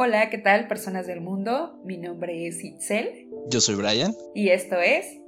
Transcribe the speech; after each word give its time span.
Hola, 0.00 0.30
¿qué 0.30 0.38
tal 0.38 0.68
personas 0.68 1.08
del 1.08 1.20
mundo? 1.20 1.80
Mi 1.84 1.96
nombre 1.98 2.46
es 2.46 2.62
Itzel. 2.62 3.28
Yo 3.48 3.60
soy 3.60 3.74
Brian. 3.74 4.14
Y 4.32 4.50
esto 4.50 4.76
es 4.76 5.18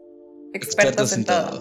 Expertos, 0.52 1.12
en, 1.12 1.24
todo. 1.24 1.58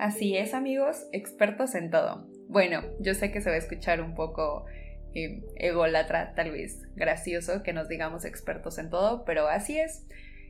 Así 0.00 0.36
es 0.36 0.54
amigos, 0.54 1.06
expertos 1.12 1.76
en 1.76 1.92
todo. 1.92 2.26
Bueno, 2.48 2.82
yo 2.98 3.14
sé 3.14 3.30
que 3.30 3.40
se 3.40 3.50
va 3.50 3.54
a 3.54 3.58
escuchar 3.60 4.00
un 4.00 4.16
poco 4.16 4.64
eh, 5.14 5.44
ególatra, 5.54 6.34
tal 6.34 6.50
vez 6.50 6.82
gracioso 6.96 7.62
que 7.62 7.72
nos 7.72 7.88
digamos 7.88 8.24
expertos 8.24 8.76
en 8.78 8.90
todo, 8.90 9.24
pero 9.24 9.46
así 9.46 9.78
es. 9.78 10.04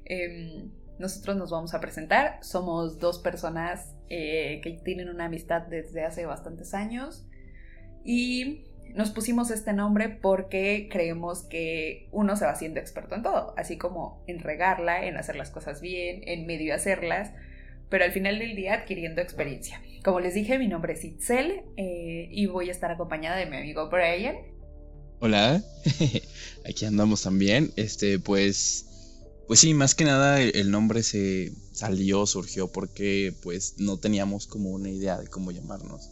Em, 0.06 0.70
nosotros 0.98 1.36
nos 1.36 1.50
vamos 1.50 1.74
a 1.74 1.80
presentar. 1.80 2.38
Somos 2.40 2.98
dos 2.98 3.18
personas 3.18 3.94
eh, 4.08 4.62
que 4.62 4.80
tienen 4.82 5.10
una 5.10 5.26
amistad 5.26 5.60
desde 5.68 6.04
hace 6.04 6.24
bastantes 6.24 6.72
años 6.72 7.26
y 8.04 8.64
nos 8.94 9.10
pusimos 9.10 9.50
este 9.50 9.72
nombre 9.72 10.08
porque 10.08 10.88
creemos 10.90 11.42
que 11.42 12.08
uno 12.12 12.36
se 12.36 12.44
va 12.44 12.52
haciendo 12.52 12.80
experto 12.80 13.14
en 13.14 13.22
todo, 13.22 13.54
así 13.56 13.76
como 13.76 14.22
en 14.26 14.40
regarla, 14.40 15.06
en 15.06 15.16
hacer 15.16 15.36
las 15.36 15.50
cosas 15.50 15.80
bien, 15.80 16.22
en 16.26 16.46
medio 16.46 16.74
hacerlas, 16.74 17.32
pero 17.88 18.04
al 18.04 18.12
final 18.12 18.38
del 18.38 18.56
día 18.56 18.74
adquiriendo 18.74 19.20
experiencia. 19.20 19.80
Como 20.04 20.20
les 20.20 20.34
dije, 20.34 20.58
mi 20.58 20.68
nombre 20.68 20.94
es 20.94 21.04
Itzel 21.04 21.62
eh, 21.76 22.28
y 22.30 22.46
voy 22.46 22.68
a 22.68 22.72
estar 22.72 22.90
acompañada 22.90 23.36
de 23.36 23.46
mi 23.46 23.56
amigo 23.56 23.88
Brian. 23.90 24.36
Hola, 25.20 25.62
aquí 26.68 26.84
andamos 26.86 27.22
también. 27.22 27.72
Este, 27.76 28.18
pues 28.18 28.86
pues 29.50 29.58
sí, 29.58 29.74
más 29.74 29.96
que 29.96 30.04
nada 30.04 30.40
el 30.40 30.70
nombre 30.70 31.02
se 31.02 31.52
salió, 31.72 32.24
surgió 32.24 32.70
porque 32.70 33.34
pues 33.42 33.74
no 33.78 33.98
teníamos 33.98 34.46
como 34.46 34.70
una 34.70 34.90
idea 34.90 35.18
de 35.18 35.26
cómo 35.26 35.50
llamarnos. 35.50 36.08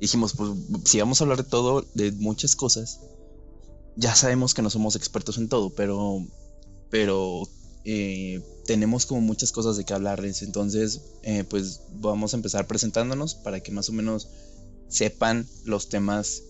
Dijimos, 0.00 0.34
pues 0.34 0.50
si 0.84 1.00
vamos 1.00 1.20
a 1.20 1.24
hablar 1.24 1.38
de 1.38 1.48
todo, 1.48 1.84
de 1.94 2.12
muchas 2.12 2.54
cosas, 2.56 3.00
ya 3.96 4.14
sabemos 4.14 4.54
que 4.54 4.62
no 4.62 4.70
somos 4.70 4.96
expertos 4.96 5.38
en 5.38 5.48
todo, 5.48 5.70
pero, 5.70 6.26
pero 6.90 7.42
eh, 7.84 8.42
tenemos 8.66 9.06
como 9.06 9.20
muchas 9.20 9.52
cosas 9.52 9.76
de 9.76 9.84
qué 9.84 9.94
hablarles. 9.94 10.42
Entonces, 10.42 11.00
eh, 11.22 11.44
pues 11.44 11.80
vamos 11.94 12.34
a 12.34 12.36
empezar 12.36 12.66
presentándonos 12.66 13.34
para 13.34 13.60
que 13.60 13.72
más 13.72 13.88
o 13.88 13.92
menos 13.92 14.28
sepan 14.88 15.46
los 15.64 15.88
temas 15.88 16.42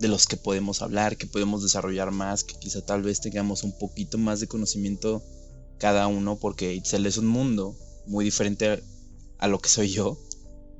de 0.00 0.08
los 0.08 0.26
que 0.26 0.36
podemos 0.36 0.82
hablar, 0.82 1.16
que 1.16 1.26
podemos 1.26 1.62
desarrollar 1.62 2.10
más, 2.10 2.44
que 2.44 2.54
quizá 2.58 2.80
tal 2.84 3.02
vez 3.02 3.20
tengamos 3.20 3.64
un 3.64 3.76
poquito 3.78 4.18
más 4.18 4.40
de 4.40 4.48
conocimiento 4.48 5.22
cada 5.78 6.06
uno 6.08 6.38
porque 6.38 6.74
Itzel 6.74 7.06
es 7.06 7.18
un 7.18 7.26
mundo 7.26 7.76
muy 8.06 8.24
diferente 8.24 8.82
a, 9.38 9.48
lo 9.48 9.60
que 9.60 9.68
soy 9.68 9.88
yo. 9.88 10.18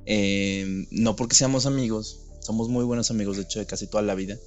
Eh, 0.05 0.85
no 0.91 1.15
porque 1.15 1.35
seamos 1.35 1.65
amigos, 1.65 2.19
somos 2.41 2.69
muy 2.69 2.83
buenos 2.83 3.11
amigos 3.11 3.37
de 3.37 3.43
hecho 3.43 3.59
de 3.59 3.65
casi 3.65 3.87
toda 3.87 4.03
la 4.03 4.15
vida, 4.15 4.37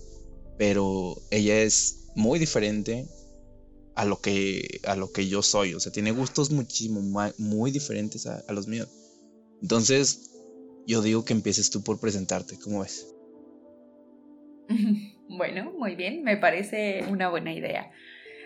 pero 0.58 1.16
ella 1.30 1.62
es 1.62 2.10
muy 2.14 2.38
diferente 2.38 3.06
a 3.94 4.04
lo 4.04 4.20
que, 4.20 4.80
a 4.84 4.96
lo 4.96 5.12
que 5.12 5.28
yo 5.28 5.42
soy, 5.42 5.74
o 5.74 5.80
sea, 5.80 5.92
tiene 5.92 6.12
gustos 6.12 6.50
muchísimo 6.50 7.00
muy 7.38 7.70
diferentes 7.70 8.26
a, 8.26 8.42
a 8.48 8.52
los 8.52 8.66
míos. 8.66 8.88
Entonces, 9.60 10.30
yo 10.86 11.02
digo 11.02 11.24
que 11.24 11.32
empieces 11.32 11.70
tú 11.70 11.82
por 11.82 12.00
presentarte, 12.00 12.58
¿cómo 12.58 12.80
ves? 12.80 13.06
Bueno, 15.34 15.72
muy 15.78 15.96
bien, 15.96 16.22
me 16.24 16.36
parece 16.36 17.06
una 17.08 17.30
buena 17.30 17.54
idea. 17.54 17.90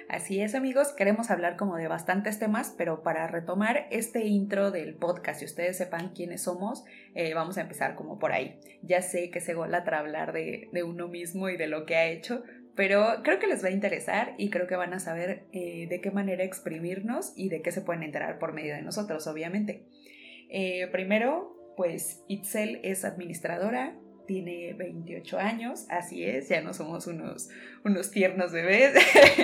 Así 0.08 0.40
es 0.40 0.54
amigos, 0.54 0.92
queremos 0.92 1.32
hablar 1.32 1.56
como 1.56 1.76
de 1.76 1.88
bastantes 1.88 2.38
temas, 2.38 2.72
pero 2.78 3.02
para 3.02 3.26
retomar 3.26 3.88
este 3.90 4.24
intro 4.26 4.70
del 4.70 4.94
podcast 4.94 5.42
y 5.42 5.46
ustedes 5.46 5.76
sepan 5.76 6.10
quiénes 6.10 6.44
somos, 6.44 6.84
eh, 7.16 7.34
vamos 7.34 7.58
a 7.58 7.62
empezar 7.62 7.96
como 7.96 8.20
por 8.20 8.30
ahí. 8.30 8.60
Ya 8.82 9.02
sé 9.02 9.30
que 9.30 9.40
se 9.40 9.54
golatra 9.54 9.98
hablar 9.98 10.32
de, 10.32 10.70
uno 10.84 11.08
mismo 11.08 11.48
y 11.48 11.56
de 11.56 11.66
lo 11.66 11.86
que 11.86 11.96
ha 11.96 12.06
hecho, 12.06 12.44
pero 12.76 13.22
creo 13.24 13.40
que 13.40 13.48
les 13.48 13.64
va 13.64 13.68
a 13.68 13.72
interesar 13.72 14.34
y 14.38 14.48
creo 14.50 14.68
que 14.68 14.76
van 14.76 14.94
a 14.94 15.00
saber 15.00 15.46
eh, 15.52 15.88
de 15.88 16.00
qué 16.00 16.12
manera 16.12 16.44
exprimirnos 16.44 17.32
y 17.34 17.48
de 17.48 17.60
qué 17.60 17.72
se 17.72 17.80
pueden 17.80 18.04
enterar 18.04 18.38
por 18.38 18.52
medio 18.52 18.74
de 18.74 18.82
nosotros, 18.82 19.26
obviamente. 19.26 19.86
Eh, 20.50 20.86
primero, 20.92 21.74
pues 21.76 22.22
Itzel 22.28 22.78
es 22.84 23.04
administradora, 23.04 23.98
tiene 24.26 24.74
28 24.74 25.38
años, 25.38 25.86
así 25.88 26.24
es, 26.24 26.48
ya 26.48 26.60
no 26.60 26.74
somos 26.74 27.06
unos, 27.06 27.48
unos 27.84 28.10
tiernos 28.10 28.52
bebés, 28.52 28.94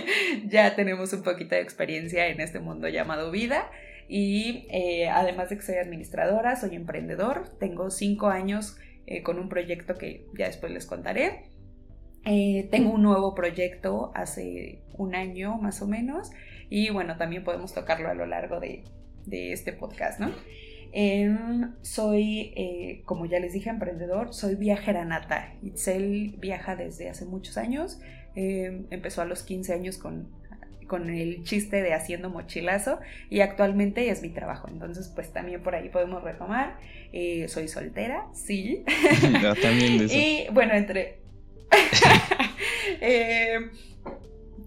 ya 0.46 0.74
tenemos 0.74 1.12
un 1.12 1.22
poquito 1.22 1.54
de 1.54 1.60
experiencia 1.60 2.28
en 2.28 2.40
este 2.40 2.60
mundo 2.60 2.88
llamado 2.88 3.30
vida 3.30 3.70
y 4.08 4.66
eh, 4.70 5.08
además 5.08 5.50
de 5.50 5.56
que 5.56 5.62
soy 5.62 5.76
administradora, 5.76 6.56
soy 6.56 6.74
emprendedor, 6.74 7.48
tengo 7.58 7.90
5 7.90 8.28
años 8.28 8.76
eh, 9.06 9.22
con 9.22 9.38
un 9.38 9.48
proyecto 9.48 9.96
que 9.96 10.26
ya 10.36 10.46
después 10.46 10.72
les 10.72 10.86
contaré. 10.86 11.44
Eh, 12.24 12.68
tengo 12.70 12.90
un 12.90 13.02
nuevo 13.02 13.34
proyecto 13.34 14.12
hace 14.14 14.80
un 14.96 15.14
año 15.14 15.56
más 15.56 15.82
o 15.82 15.88
menos 15.88 16.30
y 16.70 16.90
bueno, 16.90 17.16
también 17.16 17.42
podemos 17.42 17.74
tocarlo 17.74 18.08
a 18.08 18.14
lo 18.14 18.26
largo 18.26 18.60
de, 18.60 18.84
de 19.26 19.52
este 19.52 19.72
podcast, 19.72 20.20
¿no? 20.20 20.30
Soy, 21.80 22.52
eh, 22.56 23.02
como 23.04 23.26
ya 23.26 23.38
les 23.40 23.52
dije, 23.52 23.70
emprendedor, 23.70 24.34
soy 24.34 24.56
viajera 24.56 25.04
nata. 25.04 25.54
Itzel 25.62 26.36
viaja 26.38 26.76
desde 26.76 27.08
hace 27.08 27.24
muchos 27.24 27.56
años. 27.56 28.00
Em, 28.34 28.86
empezó 28.90 29.22
a 29.22 29.24
los 29.24 29.42
15 29.42 29.72
años 29.72 29.98
con, 29.98 30.28
con 30.86 31.08
el 31.10 31.44
chiste 31.44 31.82
de 31.82 31.94
haciendo 31.94 32.28
mochilazo 32.30 33.00
y 33.30 33.40
actualmente 33.40 34.10
es 34.10 34.22
mi 34.22 34.28
trabajo. 34.28 34.68
Entonces, 34.68 35.08
pues 35.14 35.32
también 35.32 35.62
por 35.62 35.74
ahí 35.74 35.88
podemos 35.88 36.22
retomar. 36.22 36.76
Eh, 37.12 37.48
soy 37.48 37.68
soltera, 37.68 38.26
sí. 38.34 38.84
también 39.62 40.08
y 40.10 40.46
bueno, 40.52 40.74
entre... 40.74 41.20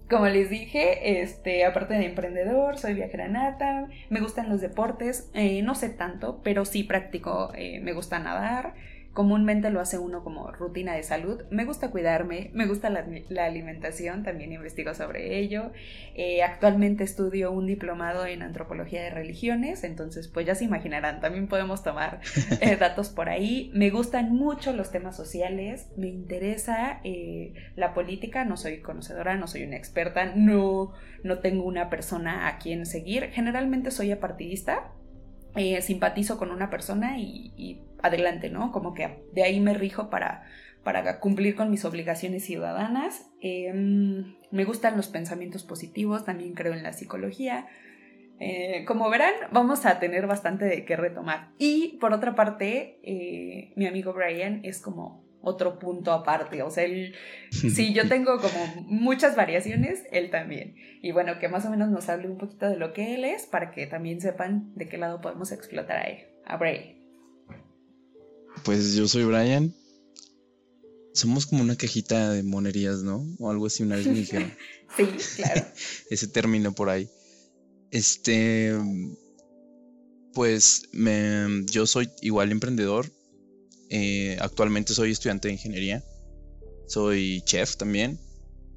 como 0.08 0.26
les 0.26 0.50
dije, 0.50 1.20
este, 1.20 1.64
aparte 1.64 1.94
de 1.94 2.06
emprendedor, 2.06 2.78
soy 2.78 2.94
viajera 2.94 3.28
nata, 3.28 3.88
me 4.08 4.20
gustan 4.20 4.48
los 4.48 4.60
deportes, 4.60 5.30
eh, 5.34 5.62
no 5.62 5.74
sé 5.74 5.88
tanto, 5.88 6.40
pero 6.44 6.64
sí 6.64 6.84
practico, 6.84 7.52
eh, 7.54 7.80
me 7.80 7.92
gusta 7.92 8.18
nadar, 8.18 8.74
comúnmente 9.16 9.70
lo 9.70 9.80
hace 9.80 9.98
uno 9.98 10.22
como 10.22 10.52
rutina 10.52 10.94
de 10.94 11.02
salud. 11.02 11.42
Me 11.48 11.64
gusta 11.64 11.90
cuidarme, 11.90 12.50
me 12.52 12.66
gusta 12.66 12.90
la, 12.90 13.46
alimentación, 13.46 14.22
también 14.22 14.52
investigo 14.52 14.92
sobre 14.92 15.38
ello. 15.38 15.72
Eh, 16.14 16.42
actualmente 16.42 17.02
estudio 17.02 17.50
un 17.50 17.66
diplomado 17.66 18.26
en 18.26 18.42
antropología 18.42 19.02
de 19.02 19.08
religiones, 19.08 19.84
entonces 19.84 20.28
pues 20.28 20.44
ya 20.44 20.54
se 20.54 20.64
imaginarán, 20.64 21.22
también 21.22 21.48
podemos 21.48 21.82
tomar 21.82 22.20
eh, 22.60 22.76
datos 22.76 23.08
por 23.08 23.30
ahí. 23.30 23.70
Me 23.72 23.88
gustan 23.88 24.34
mucho 24.34 24.74
los 24.74 24.90
temas 24.92 25.16
sociales, 25.16 25.88
me 25.96 26.08
interesa 26.08 27.00
eh, 27.02 27.54
la 27.74 27.94
política, 27.94 28.44
no 28.44 28.58
soy 28.58 28.82
conocedora, 28.82 29.34
no 29.36 29.46
soy 29.46 29.62
una 29.62 29.78
experta, 29.78 30.34
no, 30.36 30.92
no 31.24 31.38
tengo 31.38 31.64
una 31.64 31.88
persona 31.88 32.48
a 32.48 32.58
quien 32.58 32.84
seguir. 32.84 33.30
Generalmente 33.30 33.90
soy 33.90 34.12
apartidista, 34.12 34.92
simpatizo 35.80 36.36
con 36.36 36.50
una 36.50 36.68
persona 36.68 37.18
y 37.18 37.80
adelante, 38.06 38.50
¿no? 38.50 38.72
Como 38.72 38.94
que 38.94 39.24
de 39.32 39.42
ahí 39.42 39.60
me 39.60 39.74
rijo 39.74 40.10
para, 40.10 40.44
para 40.82 41.20
cumplir 41.20 41.54
con 41.56 41.70
mis 41.70 41.84
obligaciones 41.84 42.44
ciudadanas. 42.44 43.30
Em, 43.40 44.36
me 44.50 44.64
gustan 44.64 44.96
los 44.96 45.08
pensamientos 45.08 45.64
positivos, 45.64 46.24
también 46.24 46.54
creo 46.54 46.72
en 46.72 46.82
la 46.82 46.92
psicología. 46.92 47.66
Eh, 48.38 48.84
como 48.86 49.08
verán, 49.08 49.32
vamos 49.50 49.86
a 49.86 49.98
tener 49.98 50.26
bastante 50.26 50.64
de 50.66 50.84
qué 50.84 50.96
retomar. 50.96 51.50
Y 51.58 51.98
por 52.00 52.12
otra 52.12 52.34
parte, 52.34 53.00
eh, 53.02 53.72
mi 53.76 53.86
amigo 53.86 54.12
Brian 54.12 54.60
es 54.62 54.80
como 54.80 55.24
otro 55.40 55.78
punto 55.78 56.12
aparte. 56.12 56.62
O 56.62 56.70
sea, 56.70 56.84
él, 56.84 57.14
si 57.50 57.94
yo 57.94 58.08
tengo 58.08 58.38
como 58.38 58.82
muchas 58.86 59.36
variaciones, 59.36 60.04
él 60.10 60.30
también. 60.30 60.74
Y 61.02 61.12
bueno, 61.12 61.38
que 61.38 61.48
más 61.48 61.64
o 61.66 61.70
menos 61.70 61.88
nos 61.88 62.08
hable 62.08 62.28
un 62.28 62.36
poquito 62.36 62.68
de 62.68 62.76
lo 62.76 62.92
que 62.92 63.14
él 63.14 63.24
es 63.24 63.46
para 63.46 63.70
que 63.70 63.86
también 63.86 64.20
sepan 64.20 64.74
de 64.74 64.88
qué 64.88 64.98
lado 64.98 65.20
podemos 65.20 65.52
explotar 65.52 65.98
a 65.98 66.02
él, 66.02 66.26
a 66.44 66.56
Brian. 66.56 66.95
Pues 68.66 68.94
yo 68.94 69.06
soy 69.06 69.22
Brian. 69.22 69.72
Somos 71.14 71.46
como 71.46 71.62
una 71.62 71.76
cajita 71.76 72.32
de 72.32 72.42
monerías, 72.42 73.04
¿no? 73.04 73.24
O 73.38 73.48
algo 73.48 73.66
así 73.66 73.84
una 73.84 73.94
vez 73.94 74.08
me 74.08 74.14
dijeron. 74.14 74.52
sí, 74.96 75.06
claro. 75.36 75.64
Ese 76.10 76.26
término 76.26 76.74
por 76.74 76.90
ahí. 76.90 77.08
Este. 77.92 78.74
Pues 80.34 80.88
me, 80.90 81.64
yo 81.66 81.86
soy 81.86 82.10
igual 82.22 82.50
emprendedor. 82.50 83.08
Eh, 83.88 84.36
actualmente 84.40 84.94
soy 84.94 85.12
estudiante 85.12 85.46
de 85.46 85.54
ingeniería. 85.54 86.04
Soy 86.88 87.42
chef 87.46 87.76
también. 87.76 88.18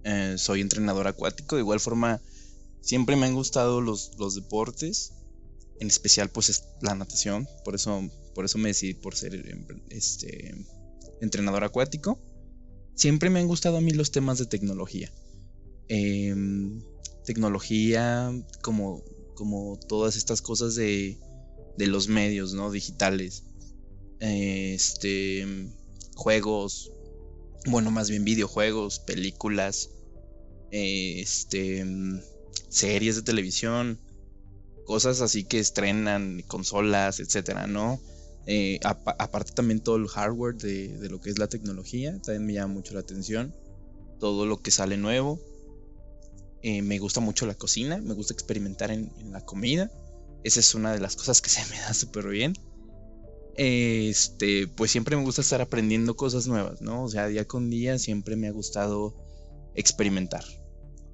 Eh, 0.04 0.36
soy 0.38 0.62
entrenador 0.62 1.08
acuático. 1.08 1.56
De 1.56 1.64
igual 1.64 1.80
forma, 1.80 2.22
siempre 2.80 3.16
me 3.16 3.26
han 3.26 3.34
gustado 3.34 3.82
los, 3.82 4.12
los 4.20 4.36
deportes. 4.36 5.14
En 5.80 5.88
especial, 5.88 6.30
pues, 6.30 6.50
es 6.50 6.64
la 6.80 6.94
natación. 6.94 7.48
Por 7.66 7.74
eso 7.74 8.08
por 8.40 8.46
eso 8.46 8.58
me 8.58 8.70
decidí 8.70 8.94
por 8.94 9.18
ser 9.18 9.36
este, 9.90 10.56
entrenador 11.20 11.66
acuático. 11.66 12.18
Siempre 12.96 13.30
me 13.30 13.42
han 13.42 13.48
gustado 13.48 13.76
a 13.76 13.82
mí 13.82 13.92
los 13.92 14.12
temas 14.12 14.38
de 14.38 14.46
tecnología. 14.46 15.12
Em, 15.90 16.82
tecnología, 17.26 18.32
como, 18.62 19.04
como 19.36 19.78
todas 19.90 20.16
estas 20.16 20.42
cosas 20.42 20.76
de, 20.76 21.18
de 21.78 21.88
los 21.88 22.08
medios, 22.08 22.54
¿no? 22.54 22.72
Digitales. 22.72 23.44
este, 24.22 25.46
juegos, 26.16 26.94
bueno, 27.66 27.92
más 27.92 28.10
bien 28.10 28.24
videojuegos, 28.24 29.00
películas, 29.00 29.90
este, 30.72 31.86
series 32.70 33.18
de 33.18 33.22
televisión, 33.22 34.00
cosas 34.86 35.20
así 35.20 35.44
que 35.44 35.60
estrenan, 35.60 36.42
consolas, 36.48 37.20
etcétera, 37.20 37.68
¿no? 37.68 38.00
Eh, 38.46 38.80
aparte 38.84 39.52
también 39.52 39.80
todo 39.82 39.98
el 39.98 40.08
hardware 40.08 40.56
de, 40.56 41.10
lo 41.10 41.22
que 41.22 41.30
es 41.30 41.38
la 41.38 41.48
tecnología, 41.48 42.20
también 42.22 42.46
me 42.46 42.54
llama 42.54 42.74
mucho 42.74 42.94
la 42.94 43.02
atención. 43.02 43.56
Todo 44.20 44.46
lo 44.46 44.62
que 44.62 44.72
sale 44.72 44.98
nuevo. 44.98 45.40
Eh, 46.62 46.82
me 46.82 47.00
gusta 47.00 47.22
mucho 47.22 47.46
la 47.46 47.56
cocina, 47.56 47.98
me 47.98 48.14
gusta 48.14 48.34
experimentar 48.34 48.92
en, 48.92 49.12
la 49.32 49.46
comida. 49.46 49.92
Esa 50.44 50.60
es 50.60 50.76
una 50.76 50.94
de 50.94 51.00
las 51.00 51.16
cosas 51.16 51.42
que 51.42 51.50
se 51.50 51.66
me 51.70 51.80
da 51.80 51.94
súper 51.94 52.28
bien. 52.28 52.54
Este, 53.56 54.68
pues 54.68 54.92
siempre 54.92 55.16
me 55.16 55.24
gusta 55.24 55.42
estar 55.42 55.62
aprendiendo 55.62 56.16
cosas 56.16 56.48
nuevas, 56.48 56.82
¿no? 56.82 57.04
O 57.04 57.10
sea, 57.10 57.28
día 57.28 57.46
con 57.46 57.70
día 57.70 57.98
siempre 57.98 58.36
me 58.36 58.48
ha 58.48 58.52
gustado 58.52 59.16
experimentar 59.76 60.44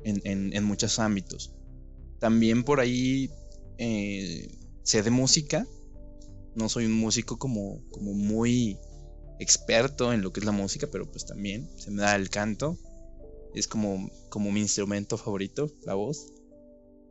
en, 0.04 0.64
muchos 0.64 1.00
ámbitos. 1.00 1.52
También 2.20 2.64
por 2.64 2.80
ahí 2.80 3.30
eh, 3.78 4.48
sé 4.84 5.02
de 5.02 5.12
música, 5.12 5.68
no 6.56 6.70
soy 6.70 6.86
un 6.86 6.94
músico 6.94 7.38
como, 7.38 7.84
como 7.92 8.14
muy 8.14 8.80
experto 9.40 10.14
en 10.14 10.22
lo 10.22 10.32
que 10.32 10.40
es 10.40 10.46
la 10.46 10.52
música, 10.52 10.88
pero 10.92 11.10
pues 11.10 11.26
también 11.26 11.70
se 11.78 11.92
me 11.92 12.02
da 12.02 12.16
el 12.16 12.30
canto. 12.30 12.78
Es 13.54 13.68
como, 13.68 14.10
como 14.30 14.52
mi 14.52 14.62
instrumento 14.62 15.18
favorito, 15.18 15.72
la 15.86 15.94
voz. 15.94 16.34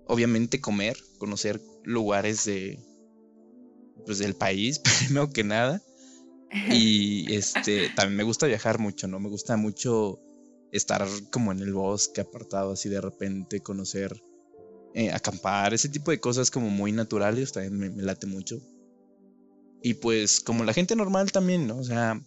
Obviamente 0.06 0.61
comer, 0.61 0.96
conocer 1.19 1.61
lugares 1.85 2.44
de 2.44 2.79
pues 4.05 4.19
del 4.19 4.35
país, 4.35 4.81
primero 5.06 5.31
que 5.31 5.44
nada. 5.44 5.82
Y 6.70 7.35
este 7.35 7.88
también 7.97 8.17
me 8.17 8.23
gusta 8.23 8.47
viajar 8.47 8.79
mucho, 8.79 9.08
¿no? 9.08 9.19
Me 9.19 9.29
gusta 9.29 9.56
mucho 9.56 10.20
estar 10.70 11.06
como 11.31 11.52
en 11.52 11.61
el 11.61 11.73
bosque 11.73 12.20
apartado 12.20 12.73
así 12.73 12.88
de 12.88 13.00
repente, 13.00 13.61
conocer, 13.61 14.23
eh, 14.94 15.11
acampar, 15.11 15.75
ese 15.75 15.88
tipo 15.88 16.11
de 16.11 16.20
cosas 16.20 16.50
como 16.50 16.70
muy 16.70 16.93
naturales, 16.93 17.52
también 17.52 17.97
me 17.97 18.02
late 18.02 18.26
mucho. 18.26 18.61
Y 19.84 19.92
pues 19.92 20.40
como 20.40 20.64
la 20.64 20.72
gente 20.72 20.96
normal 20.96 21.31
también, 21.31 21.66
¿no? 21.66 21.76
O 21.76 21.84
sea, 21.84 22.19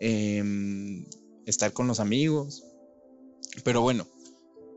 em, 0.00 1.06
estar 1.46 1.72
con 1.72 1.86
los 1.86 1.98
amigos. 1.98 2.62
Pero 3.64 3.80
bueno, 3.80 4.06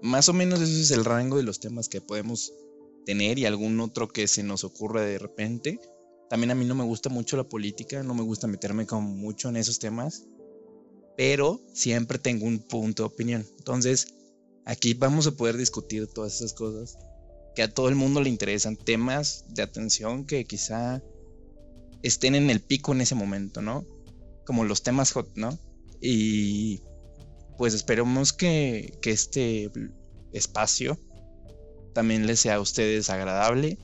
más 0.01 0.29
o 0.29 0.33
menos 0.33 0.61
ese 0.61 0.79
es 0.79 0.91
el 0.91 1.03
rango 1.03 1.35
de 1.35 1.43
los 1.43 1.59
temas 1.59 1.89
que 1.89 1.99
podemos 1.99 2.53
tener 3.05 3.37
y 3.37 3.45
algún 3.45 3.77
otro 3.81 4.07
que 4.07 4.25
se 4.27 4.41
nos 4.41 4.63
ocurra 4.63 5.01
de 5.01 5.19
repente. 5.19 5.81
También 6.29 6.51
a 6.51 6.55
mí 6.55 6.63
no 6.63 6.75
me 6.75 6.85
gusta 6.85 7.09
mucho 7.09 7.35
la 7.35 7.49
política, 7.49 8.03
no 8.03 8.13
me 8.13 8.23
gusta 8.23 8.47
meterme 8.47 8.85
como 8.85 9.09
mucho 9.09 9.49
en 9.49 9.57
esos 9.57 9.77
temas, 9.77 10.23
pero 11.17 11.59
siempre 11.73 12.19
tengo 12.19 12.45
un 12.45 12.59
punto 12.59 13.03
de 13.03 13.07
opinión. 13.07 13.45
Entonces, 13.57 14.07
aquí 14.63 14.93
vamos 14.93 15.27
a 15.27 15.31
poder 15.31 15.57
discutir 15.57 16.07
todas 16.07 16.35
esas 16.35 16.53
cosas 16.53 16.97
que 17.53 17.63
a 17.63 17.73
todo 17.73 17.89
el 17.89 17.95
mundo 17.95 18.21
le 18.21 18.29
interesan, 18.29 18.77
temas 18.77 19.43
de 19.49 19.63
atención 19.63 20.25
que 20.25 20.45
quizá 20.45 21.03
estén 22.03 22.35
en 22.35 22.49
el 22.49 22.61
pico 22.61 22.93
en 22.93 23.01
ese 23.01 23.15
momento, 23.15 23.61
¿no? 23.61 23.85
Como 24.45 24.63
los 24.63 24.83
temas 24.83 25.11
hot, 25.11 25.29
¿no? 25.35 25.57
Y 26.01 26.81
pues 27.57 27.73
esperemos 27.73 28.33
que, 28.33 28.97
este 29.03 29.69
espacio 30.33 30.97
también 31.93 32.25
les 32.25 32.39
sea 32.39 32.55
a 32.55 32.61
ustedes 32.61 33.09
agradable, 33.09 33.77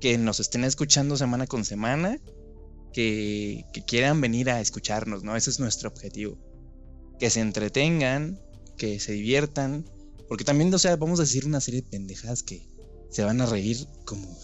que 0.00 0.16
nos 0.18 0.40
estén 0.40 0.64
escuchando 0.64 1.16
semana 1.16 1.46
con 1.46 1.64
semana, 1.64 2.18
que, 2.92 3.64
que 3.72 3.84
quieran 3.84 4.20
venir 4.20 4.50
a 4.50 4.60
escucharnos, 4.60 5.22
¿no? 5.22 5.36
Ese 5.36 5.50
es 5.50 5.60
nuestro 5.60 5.88
objetivo. 5.88 6.38
Que 7.18 7.30
se 7.30 7.40
entretengan, 7.40 8.40
que 8.76 8.98
se 8.98 9.12
diviertan, 9.12 9.84
porque 10.28 10.44
también, 10.44 10.72
o 10.72 10.78
sea, 10.78 10.96
vamos 10.96 11.20
a 11.20 11.24
decir 11.24 11.44
una 11.44 11.60
serie 11.60 11.82
de 11.82 11.88
pendejadas 11.88 12.42
que 12.42 12.66
se 13.10 13.22
van 13.22 13.40
a 13.42 13.46
reír 13.46 13.86
como 14.06 14.34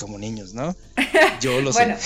como 0.00 0.18
niños, 0.18 0.54
¿no? 0.54 0.74
Yo 1.40 1.60
lo 1.60 1.72
sé. 1.72 1.96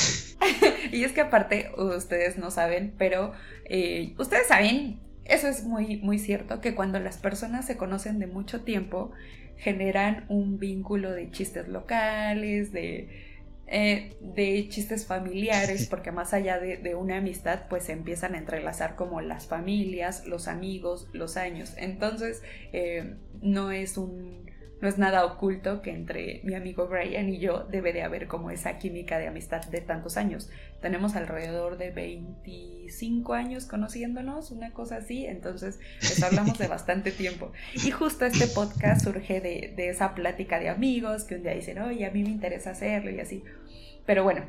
y 0.93 1.05
es 1.05 1.13
que 1.13 1.23
aparte, 1.23 1.71
ustedes 1.77 2.37
no 2.37 2.51
saben, 2.51 2.95
pero 2.99 3.33
eh, 3.65 4.15
ustedes 4.19 4.49
saben, 4.49 5.01
eso 5.25 5.49
es 5.49 5.65
muy, 5.65 5.97
muy 5.99 6.19
cierto, 6.19 6.61
que 6.61 6.75
cuando 6.75 7.01
las 7.01 7.19
personas 7.19 7.67
se 7.67 7.77
conocen 7.77 8.19
de 8.19 8.27
mucho 8.27 8.63
tiempo, 8.63 9.13
generan 9.57 10.27
un 10.29 10.59
vínculo 10.59 11.13
de 11.13 11.31
chistes 11.31 11.69
locales, 11.69 12.73
de... 12.73 13.33
Eh, 13.67 14.19
de 14.21 14.69
chistes 14.69 15.07
familiares, 15.07 15.87
porque 15.89 16.13
más 16.13 16.35
allá 16.35 16.59
de, 16.59 16.95
una 16.95 17.17
amistad, 17.17 17.63
pues 17.71 17.85
se 17.85 17.93
empiezan 17.93 18.35
a 18.35 18.39
entrelazar 18.39 18.95
como 18.95 19.23
las 19.23 19.47
familias, 19.47 20.27
los 20.27 20.49
amigos, 20.49 21.09
los 21.15 21.39
años. 21.39 21.73
Entonces, 21.79 22.43
eh, 22.75 23.15
no 23.41 23.73
es 23.73 23.97
un 23.97 24.44
no 24.85 24.91
es 24.91 24.99
nada 24.99 25.25
oculto 25.25 25.81
que 25.81 25.93
entre 25.93 26.43
mi 26.45 26.55
amigo 26.55 26.87
Brian 26.87 27.31
y 27.31 27.39
yo 27.39 27.65
debe 27.71 27.95
de 27.95 28.03
haber 28.03 28.29
como 28.29 28.51
esa 28.51 28.77
química 28.77 29.19
de 29.19 29.27
amistad 29.27 29.65
de 29.65 29.81
tantos 29.81 30.19
años. 30.19 30.51
Tenemos 30.83 31.17
alrededor 31.17 31.79
de 31.79 31.91
25 31.91 33.33
años 33.33 33.65
conociéndonos, 33.65 34.51
una 34.51 34.75
cosa 34.75 34.97
así, 34.97 35.25
entonces 35.25 35.81
pues 36.01 36.23
hablamos 36.23 36.59
de 36.59 36.67
bastante 36.69 37.13
tiempo. 37.13 37.51
Y 37.73 37.93
justo 37.93 38.27
este 38.27 38.47
podcast 38.47 39.03
surge 39.03 39.41
de, 39.41 39.73
de 39.75 39.89
esa 39.89 40.15
plática 40.15 40.61
de 40.61 40.69
amigos 40.69 41.25
que 41.25 41.37
un 41.37 41.45
día 41.45 41.55
dicen, 41.55 41.79
oye, 41.79 42.05
a 42.05 42.11
mí 42.11 42.23
me 42.23 42.29
interesa 42.29 42.73
hacerlo 42.73 43.11
y 43.11 43.21
así. 43.21 43.43
Pero 44.05 44.23
bueno, 44.23 44.43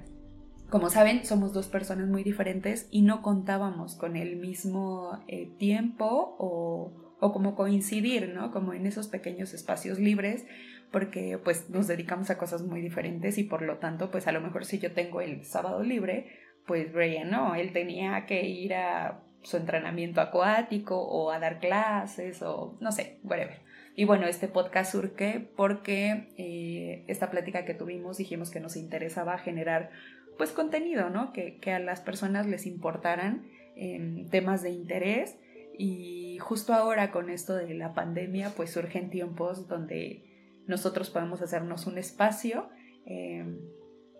como 0.69 0.89
saben, 0.89 1.25
somos 1.25 1.53
dos 1.53 1.69
personas 1.69 2.09
muy 2.09 2.23
diferentes 2.23 2.89
y 2.91 3.03
no 3.03 3.21
contábamos 3.21 3.95
con 3.95 4.17
el 4.17 4.35
mismo 4.35 5.23
eh, 5.29 5.49
tiempo 5.57 6.35
o 6.39 7.04
o 7.19 7.31
como 7.31 7.55
coincidir, 7.55 8.29
¿no? 8.29 8.51
Como 8.51 8.73
en 8.73 8.85
esos 8.85 9.07
pequeños 9.07 9.53
espacios 9.53 9.99
libres, 9.99 10.45
porque 10.91 11.39
pues 11.43 11.69
nos 11.69 11.87
dedicamos 11.87 12.29
a 12.29 12.37
cosas 12.37 12.61
muy 12.61 12.81
diferentes 12.81 13.37
y 13.37 13.43
por 13.43 13.61
lo 13.61 13.77
tanto, 13.77 14.11
pues 14.11 14.27
a 14.27 14.31
lo 14.31 14.41
mejor 14.41 14.65
si 14.65 14.79
yo 14.79 14.91
tengo 14.91 15.21
el 15.21 15.43
sábado 15.43 15.83
libre, 15.83 16.27
pues 16.65 16.91
Brian 16.91 17.29
no, 17.29 17.55
él 17.55 17.73
tenía 17.73 18.25
que 18.25 18.45
ir 18.45 18.73
a 18.73 19.21
su 19.43 19.57
entrenamiento 19.57 20.21
acuático 20.21 20.99
o 20.99 21.31
a 21.31 21.39
dar 21.39 21.59
clases 21.59 22.41
o 22.41 22.77
no 22.79 22.91
sé, 22.91 23.19
whatever. 23.23 23.59
Y 23.95 24.03
bueno, 24.05 24.27
este 24.27 24.47
podcast 24.47 24.91
surge 24.91 25.47
porque 25.55 26.27
eh, 26.37 27.05
esta 27.07 27.29
plática 27.29 27.63
que 27.63 27.73
tuvimos 27.73 28.17
dijimos 28.17 28.49
que 28.49 28.59
nos 28.59 28.75
interesaba 28.75 29.37
generar 29.37 29.91
pues 30.37 30.51
contenido, 30.51 31.09
¿no? 31.09 31.31
Que, 31.31 31.57
que 31.59 31.71
a 31.71 31.79
las 31.79 32.01
personas 32.01 32.45
les 32.45 32.65
importaran 32.65 33.47
em, 33.75 34.27
temas 34.29 34.61
de 34.63 34.71
interés 34.71 35.37
y 35.77 36.37
justo 36.39 36.73
ahora 36.73 37.11
con 37.11 37.29
esto 37.29 37.55
de 37.55 37.73
la 37.73 37.93
pandemia, 37.93 38.51
pues 38.55 38.71
surgen 38.71 39.09
tiempos 39.09 39.67
donde 39.67 40.23
nosotros 40.67 41.09
podemos 41.09 41.41
hacernos 41.41 41.87
un 41.87 41.97
espacio. 41.97 42.69
Em, 43.05 43.59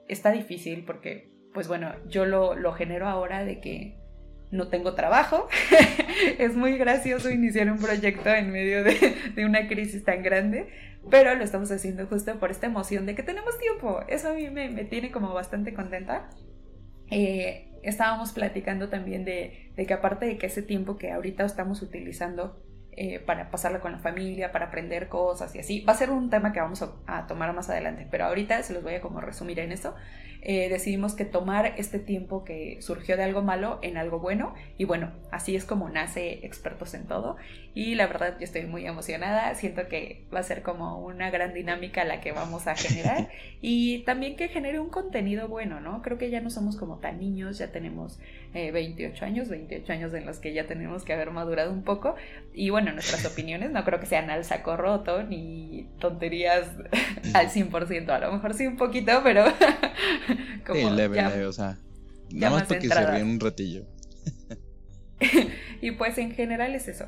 está 0.07 0.31
difícil 0.31 0.83
porque, 0.85 1.31
pues 1.53 1.67
bueno, 1.67 1.93
yo 2.07 2.25
lo, 2.25 2.55
lo 2.55 2.73
genero 2.73 3.07
ahora 3.07 3.43
de 3.43 3.59
que 3.59 3.97
no 4.51 4.67
tengo 4.67 4.93
trabajo. 4.93 5.47
es 6.39 6.55
muy 6.55 6.77
gracioso 6.77 7.29
iniciar 7.29 7.69
un 7.69 7.79
proyecto 7.79 8.29
en 8.29 8.51
medio 8.51 8.83
de, 8.83 9.15
de, 9.35 9.45
una 9.45 9.67
crisis 9.67 10.03
tan 10.03 10.23
grande, 10.23 10.67
pero 11.09 11.35
lo 11.35 11.43
estamos 11.43 11.71
haciendo 11.71 12.05
justo 12.07 12.39
por 12.39 12.51
esta 12.51 12.67
emoción 12.67 13.05
de 13.05 13.15
que 13.15 13.23
tenemos 13.23 13.57
tiempo. 13.59 14.01
Eso 14.07 14.29
a 14.29 14.33
mí 14.33 14.49
me, 14.49 14.69
me 14.69 14.85
tiene 14.85 15.11
como 15.11 15.33
bastante 15.33 15.73
contenta. 15.73 16.29
Eh, 17.09 17.71
estábamos 17.85 18.31
platicando 18.31 18.89
también 18.89 19.25
de, 19.25 19.71
de, 19.75 19.85
que 19.85 19.93
aparte 19.93 20.25
de 20.25 20.37
que 20.37 20.47
ese 20.47 20.61
tiempo 20.61 20.97
que 20.97 21.11
ahorita 21.11 21.45
estamos 21.45 21.81
utilizando 21.81 22.61
eh, 22.97 23.19
para 23.19 23.51
pasarlo 23.51 23.81
con 23.81 23.91
la 23.91 23.99
familia, 23.99 24.51
para 24.51 24.67
aprender 24.67 25.09
cosas 25.09 25.53
y 25.53 25.59
así, 25.59 25.81
va 25.81 25.93
a 25.93 25.97
ser 25.97 26.11
un 26.11 26.29
tema 26.29 26.53
que 26.53 26.61
vamos 26.61 26.81
a, 27.07 27.27
tomar 27.27 27.53
más 27.53 27.69
adelante, 27.69 28.07
pero 28.09 28.25
ahorita 28.25 28.63
se 28.63 28.73
los 28.73 28.83
voy 28.83 28.95
a 28.95 29.01
como 29.01 29.19
resumir 29.19 29.59
en 29.59 29.71
eso. 29.71 29.95
Eh, 30.47 30.69
decidimos 30.69 31.15
que 31.15 31.25
tomar 31.25 31.73
este 31.77 31.97
tiempo 31.97 32.43
que 32.43 32.77
surgió 32.79 33.17
de 33.17 33.23
algo 33.23 33.41
malo 33.41 33.79
en 33.81 33.97
algo 33.97 34.19
bueno 34.19 34.53
y 34.77 34.85
bueno, 34.85 35.11
así 35.31 35.55
es 35.55 35.65
como 35.65 35.89
nace 35.89 36.45
expertos 36.45 36.93
en 36.93 37.07
todo 37.07 37.35
y 37.73 37.95
la 37.95 38.05
verdad 38.05 38.35
yo 38.37 38.43
estoy 38.43 38.67
muy 38.67 38.85
emocionada, 38.85 39.55
siento 39.55 39.87
que 39.87 40.23
va 40.31 40.41
a 40.41 40.43
ser 40.43 40.61
como 40.61 40.99
una 40.99 41.31
gran 41.31 41.55
dinámica 41.55 42.05
la 42.05 42.21
que 42.21 42.31
vamos 42.31 42.67
a 42.67 42.75
generar 42.75 43.27
y 43.61 44.03
también 44.03 44.35
que 44.35 44.47
genere 44.47 44.79
un 44.79 44.89
contenido 44.89 45.47
bueno, 45.47 45.81
¿no? 45.81 46.03
Creo 46.03 46.19
que 46.19 46.29
ya 46.29 46.41
no 46.41 46.51
somos 46.51 46.77
como 46.77 46.99
tan 46.99 47.19
niños, 47.19 47.57
ya 47.57 47.71
tenemos 47.71 48.19
28 48.55 49.23
eh, 49.23 49.27
años, 49.27 49.49
28 49.49 49.91
años 49.91 50.13
en 50.13 50.25
los 50.25 50.39
que 50.39 50.53
ya 50.53 50.65
tenemos 50.65 51.03
que 51.03 51.13
haber 51.13 51.31
madurado 51.31 51.71
un 51.71 51.83
poco 51.83 52.15
y 52.53 52.69
bueno, 52.69 52.93
nuestras 52.93 53.25
opiniones 53.31 53.71
no 53.71 53.83
creo 53.83 53.99
que 53.99 54.05
sean 54.05 54.29
al 54.29 54.45
saco 54.45 54.77
roto 54.77 55.23
ni 55.23 55.87
tonterías 55.99 56.69
al 57.33 57.49
100%, 57.49 58.09
a 58.09 58.19
lo 58.19 58.31
mejor 58.33 58.53
sí 58.53 58.67
un 58.67 58.77
poquito, 58.77 59.21
pero 59.23 59.45
como 60.65 60.89
leve, 60.91 61.21
leve, 61.21 61.45
o 61.45 61.53
sea, 61.53 61.77
nada 62.31 62.57
más, 62.57 62.67
para 62.67 62.79
que 62.79 62.87
se 62.87 63.11
ríen 63.11 63.27
un 63.27 63.39
ratillo. 63.39 63.85
y 65.81 65.91
pues 65.91 66.17
en 66.17 66.31
general 66.31 66.75
es 66.75 66.87
eso. 66.87 67.05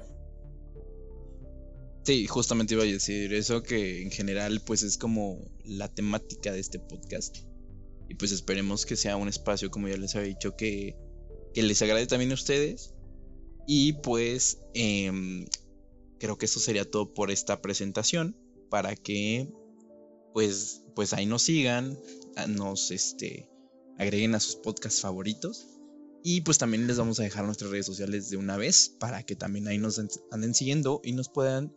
Sí, 2.04 2.26
justamente 2.26 2.74
iba 2.74 2.84
a 2.84 2.86
decir 2.86 3.34
eso 3.34 3.64
que 3.64 4.02
en 4.02 4.12
general 4.12 4.62
pues 4.66 4.82
es 4.82 4.98
como 4.98 5.40
la 5.66 5.90
temática 5.90 6.54
de 6.54 6.60
este 6.60 6.80
podcast. 6.80 7.40
Y 8.08 8.16
pues 8.16 8.32
esperemos 8.32 8.86
que 8.86 8.96
sea 8.96 9.18
un 9.18 9.28
espacio, 9.28 9.70
como 9.70 9.90
ya 9.90 9.98
les 9.98 10.16
había 10.16 10.30
dicho, 10.30 10.56
que, 10.56 10.96
que 11.58 11.64
les 11.64 11.82
agrade 11.82 12.06
también 12.06 12.30
a 12.30 12.36
ustedes. 12.36 12.94
Y 13.66 13.94
pues 13.94 14.60
em, 14.76 15.48
creo 16.20 16.38
que 16.38 16.46
eso 16.46 16.60
sería 16.60 16.86
todo 16.86 17.16
por 17.16 17.32
esta 17.32 17.64
presentación 17.64 18.38
para 18.70 18.96
que 18.96 19.52
pues, 20.36 20.84
pues 20.94 21.14
ahí 21.14 21.26
nos 21.26 21.42
sigan, 21.42 21.98
nos 22.48 22.92
este, 22.92 23.50
agreguen 23.98 24.36
a 24.36 24.40
sus 24.40 24.58
podcasts 24.58 25.02
favoritos. 25.02 25.66
Y 26.24 26.42
pues 26.42 26.60
también 26.60 26.86
les 26.86 27.00
vamos 27.00 27.20
a 27.20 27.24
dejar 27.24 27.46
nuestras 27.46 27.72
redes 27.72 27.88
sociales 27.88 28.30
de 28.30 28.38
una 28.38 28.56
vez 28.56 28.96
para 29.00 29.24
que 29.24 29.36
también 29.36 29.68
ahí 29.68 29.80
nos 29.80 30.00
anden 30.30 30.54
siguiendo 30.54 31.02
y 31.04 31.14
nos 31.14 31.28
puedan 31.28 31.76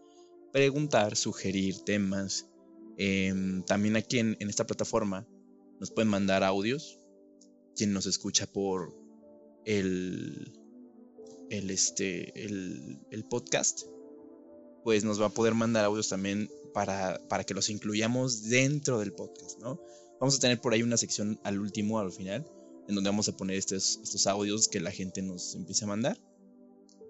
preguntar, 0.53 1.17
sugerir 1.17 1.79
temas. 1.87 2.51
Em, 2.99 3.63
también 3.63 3.97
aquí 3.97 4.19
en, 4.19 4.37
esta 4.41 4.67
plataforma 4.67 5.27
nos 5.81 5.91
pueden 5.91 6.11
mandar 6.11 6.45
audios. 6.45 6.99
Quien 7.75 7.95
nos 7.95 8.05
escucha 8.05 8.47
por 8.47 9.00
el, 9.65 10.53
el, 11.51 11.71
este, 11.71 12.45
el, 12.45 13.01
el 13.11 13.25
podcast, 13.25 13.83
pues 14.85 15.05
nos 15.05 15.21
va 15.21 15.27
a 15.27 15.31
poder 15.31 15.55
mandar 15.55 15.85
audios 15.85 16.09
también 16.09 16.51
para, 16.73 17.21
para 17.29 17.45
que 17.45 17.55
los 17.55 17.69
incluyamos 17.71 18.45
dentro 18.49 18.99
del 18.99 19.13
podcast, 19.13 19.59
¿no? 19.59 19.81
Vamos 20.21 20.37
a 20.37 20.41
tener 20.41 20.61
por 20.61 20.75
ahí 20.75 20.83
una 20.83 20.97
sección 20.97 21.41
al 21.45 21.59
último, 21.59 21.99
al 21.99 22.13
final, 22.13 22.47
en 22.89 22.95
donde 22.95 23.11
vamos 23.11 23.29
a 23.29 23.37
poner 23.37 23.57
estos, 23.57 23.99
estos 24.03 24.27
audios 24.27 24.69
que 24.69 24.81
la 24.81 24.91
gente 24.91 25.23
nos 25.23 25.55
empiece 25.55 25.85
a 25.85 25.89
mandar. 25.89 26.19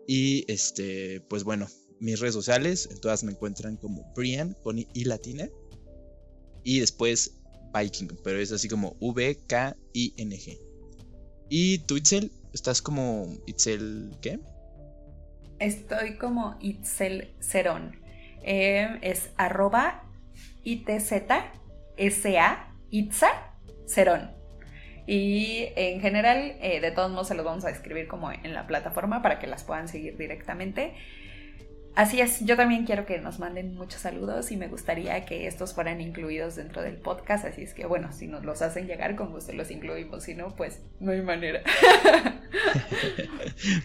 Y 0.07 0.51
este, 0.51 1.21
pues 1.23 1.45
bueno, 1.45 1.69
mis 1.99 2.19
redes 2.19 2.35
sociales, 2.35 2.89
en 2.91 3.01
todas 3.01 3.23
me 3.25 3.33
encuentran 3.33 3.77
como 3.77 4.13
Brian 4.15 4.57
con 4.63 4.79
I 4.79 5.05
latina. 5.05 5.49
Y 6.63 6.81
después 6.81 7.33
Viking, 7.75 8.09
pero 8.23 8.39
es 8.39 8.53
así 8.53 8.69
como 8.69 8.97
V-K-I-N-G. 9.01 10.59
Y 11.49 11.79
tú, 11.81 11.97
Itzel, 11.97 12.31
estás 12.53 12.83
como 12.83 13.27
Itzel, 13.47 14.17
¿qué? 14.21 14.41
Estoy 15.59 16.17
como 16.17 16.57
Itzel 16.61 17.35
Cerón. 17.41 18.01
Eh, 18.43 18.99
es 19.03 19.31
arroba 19.37 20.05
Itza 20.65 21.39
Cerón. 23.87 24.31
Y 25.07 25.69
en 25.77 26.01
general, 26.01 26.57
eh, 26.61 26.81
de 26.81 26.91
todos 26.93 27.11
modos, 27.11 27.29
se 27.29 27.35
los 27.35 27.45
vamos 27.45 27.65
a 27.65 27.71
escribir 27.71 28.07
como 28.07 28.31
en 28.31 28.55
la 28.55 28.67
plataforma 28.67 29.23
para 29.23 29.39
que 29.39 29.47
las 29.47 29.65
puedan 29.65 29.89
seguir 29.89 30.17
directamente. 30.17 30.95
Así 32.01 32.19
es, 32.19 32.41
yo 32.47 32.57
también 32.57 32.87
quiero 32.87 33.05
que 33.05 33.21
nos 33.21 33.39
manden 33.39 33.75
muchos 33.75 34.01
saludos 34.01 34.51
y 34.51 34.57
me 34.57 34.69
gustaría 34.69 35.27
que 35.27 35.47
estos 35.47 35.75
fueran 35.75 36.01
incluidos 36.01 36.57
dentro 36.57 36.81
del 36.81 36.97
podcast, 36.97 37.45
así 37.45 37.61
es 37.61 37.75
que 37.75 37.85
bueno, 37.85 38.11
si 38.11 38.27
nos 38.27 38.43
los 38.43 38.63
hacen 38.63 38.87
llegar, 38.87 39.17
con 39.17 39.33
gusto 39.33 39.53
los 39.53 39.71
incluimos, 39.71 40.25
si 40.25 40.35
no, 40.35 40.57
pues 40.57 40.81
no 40.99 41.13
hay 41.13 41.21
manera. 41.21 41.61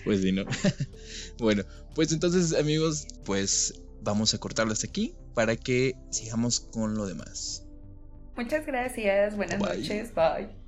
pues 0.06 0.22
sí, 0.22 0.32
no. 0.32 0.46
bueno, 1.40 1.64
pues 1.94 2.14
entonces 2.14 2.58
amigos, 2.58 3.06
pues 3.26 3.84
vamos 4.02 4.34
a 4.34 4.38
cortarlo 4.38 4.72
hasta 4.72 4.88
aquí 4.88 5.14
para 5.34 5.58
que 5.58 5.96
sigamos 6.10 6.62
con 6.62 6.96
lo 6.96 7.08
demás. 7.08 7.68
Muchas 8.38 8.66
gracias. 8.66 9.36
Buenas 9.36 9.60
noches. 9.60 10.16
Bye. 10.16 10.65